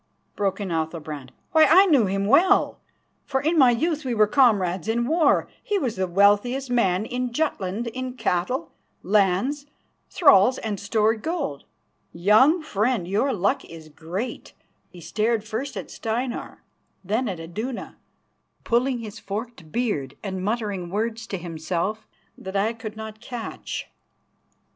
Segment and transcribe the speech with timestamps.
[0.35, 1.29] broke in Athalbrand.
[1.51, 2.79] "Why, I knew him well,
[3.23, 5.47] for in my youth we were comrades in war.
[5.61, 8.71] He was the wealthiest man in Jutland in cattle,
[9.03, 9.67] lands,
[10.09, 11.65] thralls and stored gold.
[12.13, 16.63] Young friend, your luck is great," and he stared first at Steinar,
[17.03, 17.97] then at Iduna,
[18.63, 23.87] pulling his forked beard and muttering words to himself that I could not catch.